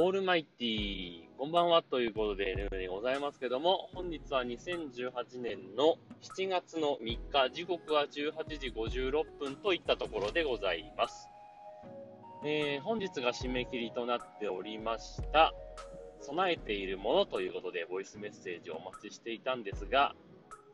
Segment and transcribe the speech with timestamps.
[0.00, 11.26] オールマイティー、こんばんはということで、ね、ございますけども、本日は2018年の7月の3日、時刻は18時56分といったところでございます。
[12.44, 15.52] えー、本日が締め切りとなっておりました、
[16.20, 20.14] 備えているものということで、ボイスメッセージをお待ちしていたんですが、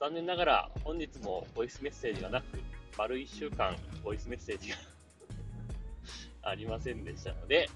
[0.00, 2.44] 残念ながら本日もボイスメッセージがなく、
[2.98, 4.76] 丸1週間ボイスメッセージが
[6.50, 7.70] ありませんでしたので、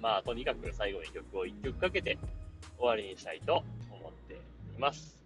[0.00, 2.18] まあ、とにかく最後に曲を1曲かけて
[2.78, 5.24] 終わりにしたいと思っています。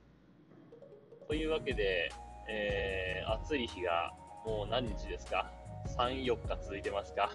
[1.26, 2.10] というわけで、
[2.48, 4.12] えー、暑い日が
[4.46, 5.50] もう何日ですか
[5.98, 7.32] ?3、4日続いてますか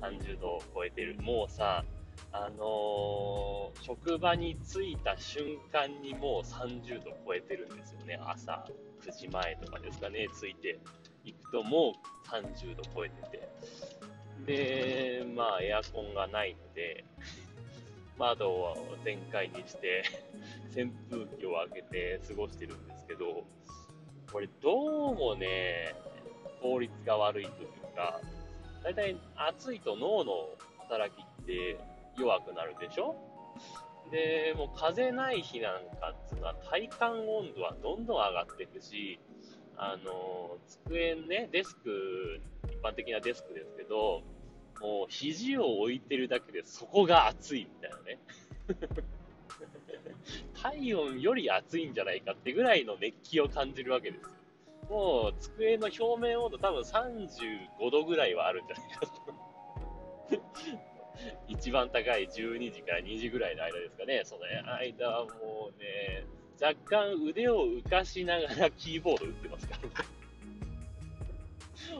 [0.00, 1.16] ?30 度を超えてる。
[1.22, 1.84] もうさ、
[2.32, 8.18] あのー、職場に着いた瞬間にもう30度超えてるんですよね。
[8.20, 8.66] 朝
[9.02, 10.80] 9時前とかですかね、着いて
[11.24, 13.48] いくともう30度超えてて。
[14.46, 17.04] で、まあ、エアコンがないので、
[18.18, 20.04] 窓を全開にして、
[20.74, 23.44] 扇風機を開けて過ごしてるんですけど、
[24.32, 25.94] これどうもね、
[26.62, 28.20] 効率が悪いというか、
[28.82, 31.78] だいたい暑いと脳の働きって
[32.18, 33.16] 弱くなるでしょ？
[34.10, 39.18] で、もう風ない日なんかっていうのは体感温度はどんどん上がっていくし、
[39.76, 44.22] あの、机ね、デスク、一般的なデスクですけど、
[44.80, 48.18] もう肘を置いてるだけでそこが熱いみたいなね。
[50.60, 54.30] 体温より暑いんじゃないかってぐらいの熱気を感じるわけですよ。
[54.88, 59.12] もう机の表面温度多分35度ぐらいはあるんじゃないかと。
[61.48, 64.22] 一番高い12時から2時ぐらいの間ですかね。
[64.24, 64.42] その
[64.78, 66.24] 間はもうね、
[66.60, 69.88] 若干腕を浮かしながらキーボード打ってますからね。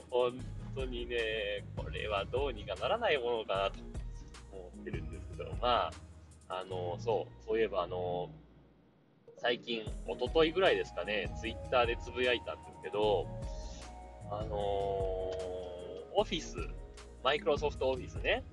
[0.11, 0.39] 本
[0.77, 3.81] 当にね、これはどうにかならないものかなと
[4.53, 5.91] 思ってるんですけど、ま
[6.49, 8.31] あ、あの、そう、そういえばあの、
[9.39, 13.27] 最近、おとといぐらいですかね、ツイッターでつぶやいたんですけど、
[14.31, 14.55] あのー、
[16.15, 16.57] オフィス、
[17.23, 18.45] マイクロソフトオフィスね、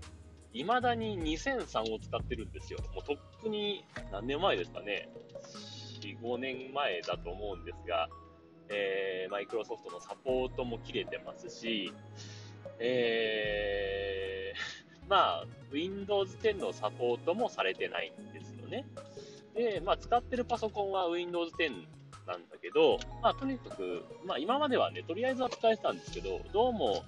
[0.53, 2.80] 未だに2003を使ってるんですよ。
[2.94, 5.09] もうとっくに何年前ですかね、
[6.02, 8.08] 4、5年前だと思うんですが、
[8.73, 11.94] えー、マイクロソフトのサポートも切れてますし、
[12.79, 18.85] えー、 まあ、Windows 10のサポートもされてないんですよね。
[19.53, 21.85] で、まあ、使ってるパソコンは Windows 10
[22.25, 27.03] なんだけど、まあ、とにかく、まあ、今まではね、とりあえずは使えてたんですけど、どうも、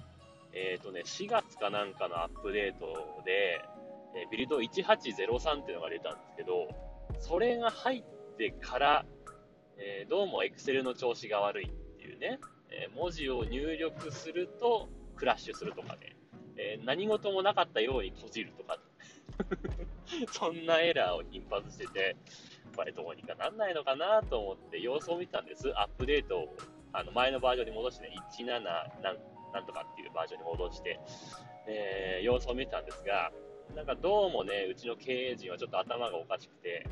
[0.52, 3.60] えっ、ー、とね、4月かなんかのアップデートで、
[4.14, 6.68] え、ビルド1803っていうのが出たんですけど、
[7.18, 9.04] それが入ってから、
[9.78, 16.16] えー、どうも Excel の調子が悪いっていうね、え、文字を入力するとクラッシュするとかね、
[16.56, 18.78] え、何事もなかったように閉じるとか、
[20.32, 22.16] そんなエラーを頻発してて、
[22.74, 25.70] これどうにかなんないのかなと思って様子を見たんです。
[25.78, 26.56] アップデートを
[26.94, 28.60] あの前のバージョンに戻して、ね、17
[29.02, 29.18] なん
[29.52, 30.98] なんとかっていうバージョンに戻して、
[31.66, 33.30] えー、様子を見たんですが、
[33.74, 36.86] なんかどうもね、うちの経営陣はちょっと頭がおかしくて、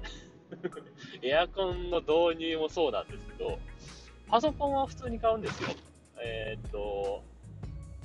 [1.22, 3.58] エアコンの導入もそうなんですけど、
[4.28, 5.69] パソコンは普通に買うんですよ。
[6.19, 7.22] えー、っと、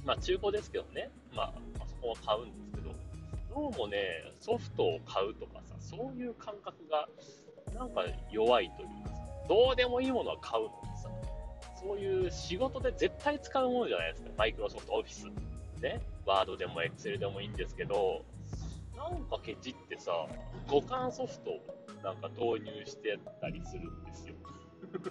[0.06, 7.08] まあ中古ですけどね、まあパソコンは買うんですけど、どうもね、ソフトを買うとかさ、そういう感覚が
[7.74, 9.16] なんか弱いというかさ、
[9.48, 11.10] どうでもいいものは買うのにさ、
[11.82, 14.30] そういう仕事で絶対使うものじゃないですか。
[14.38, 15.26] マイクロソフトオフィス。
[15.82, 16.02] ね。
[16.26, 18.24] ワードでもエクセルでもいいんですけど、
[18.96, 20.12] なんかケチってさ、
[20.68, 21.52] 互換ソフト
[22.04, 24.36] なんか導入してたりするんですよ。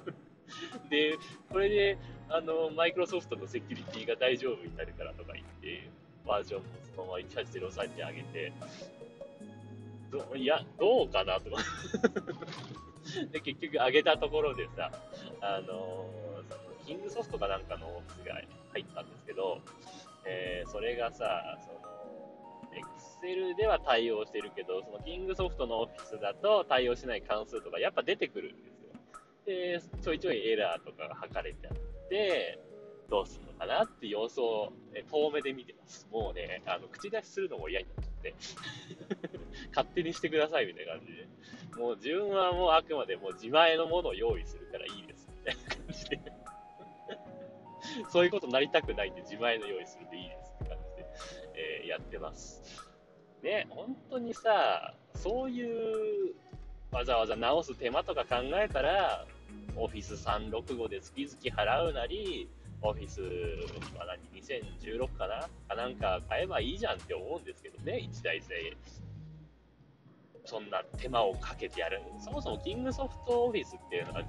[0.91, 1.17] で、
[1.51, 5.89] これで、あの、マイクロソフトのセキュリティが大丈夫になるからとか言って、
[6.27, 8.53] バージョンもそのまま1803に上げて、
[10.11, 11.63] どいや、どうかなとか
[13.33, 14.91] で、結局上げたところでさ、
[15.41, 16.07] あの
[16.49, 18.35] そのキングソフトかなんかのオフィスが
[18.73, 19.61] 入ったんですけど、
[20.25, 21.79] えー、それがさ、その、
[22.73, 28.89] Excel では対応してるけど、そのキングソフトのオフィスだと対応しない関数とかやっぱ出てくるんですよ。
[29.47, 32.59] で、ちょいちょいエラーとかが測れちゃって、
[33.09, 36.07] どうするのかなって様子を、ね、遠目で見てます。
[36.11, 38.35] もうね、あの、口出しするのも嫌になっちゃって、
[39.75, 41.27] 勝手にしてくださいみたいな感じで。
[41.79, 46.21] もう自分はもうあくまでもう自前のものを用意するからいいですみたいな感じで。
[48.11, 51.07] そういうことになりたくないんで自前の用意するでいいですって感じで、
[51.89, 52.63] やってます。
[53.43, 56.35] ね、本当にさ、そういう
[56.91, 59.27] わざわざ直す手間とか考えたら、
[59.77, 62.49] オフィス365で月々払うなり、
[62.83, 63.21] オフィス
[63.97, 68.77] は何、2016かなかなんか買えばいいじゃんって思うんですけどね、1台1000円。
[70.45, 72.01] そんな手間をかけてやる。
[72.21, 74.23] そもそもキングソフトオフィスっていうのは、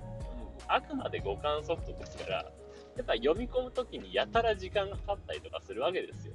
[0.68, 2.52] あくまで互換ソフトですから、
[2.98, 6.34] やっぱ読み込むときにやたら時間がかかったりとかするわけですよ。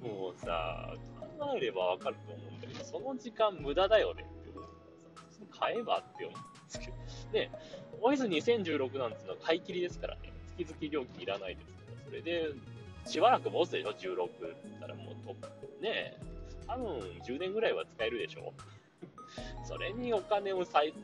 [0.00, 0.94] もうさ、
[1.38, 4.22] 考えればわかると思うんだけど、その時間無駄だよね。
[4.22, 4.70] って思っ
[5.14, 6.92] たらさ、買えばって思うんですけど、
[7.32, 7.50] ね、
[8.00, 12.48] オフィス2016なんていうのは買い切りですからね、月々料金いらないですから、それで、
[13.06, 16.16] しばらく持つでしょ、16って言ったらもうトップ、ね、
[16.66, 18.52] 多分10年ぐらいは使えるでしょ？
[19.64, 20.94] それにお金を再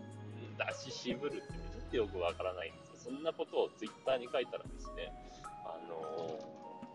[0.85, 1.47] 出し渋るってちょ
[1.81, 3.11] っとよくわからないんですよ。
[3.12, 5.12] そんなことをツイッターに書いたらですね、
[5.65, 6.38] あの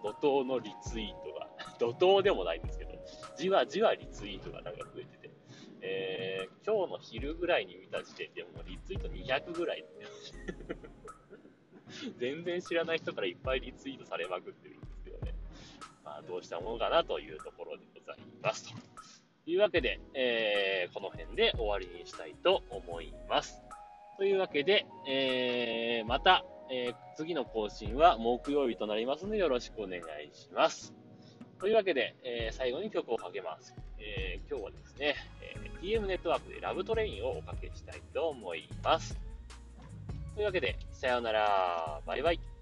[0.04, 1.35] ー、怒涛のリツイート、
[1.80, 2.92] 怒涛でもないんですけど、
[3.38, 5.32] じわじわリツイートがなんか増えてて、
[5.82, 9.86] えー、今日の昼ぐらいに見た時点でもうリツイート200ぐらい
[12.18, 15.34] 全然知らない人からいっぱいリツイートされまくってるんですけどね。
[16.04, 18.76] まあ、どうしたものかなというところでございますと。
[19.48, 23.62] いうわけで、えー、この辺で終わりにしたいと思います。
[24.18, 31.05] というわけで、えー、また、えー、次の更新は木曜日となりますのでよろしくお願いします。
[31.66, 33.74] というわけで、えー、最後に曲をかけます。
[33.98, 39.18] えー、今日はですね、えー、TM ネットワークでラブトレインをおかけしたいと思います。
[40.36, 42.55] というわけで、さようなら、バイバイ。